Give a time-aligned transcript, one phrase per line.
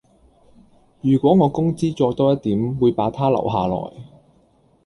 [1.01, 3.93] 如果我工資再多一點會把她留下來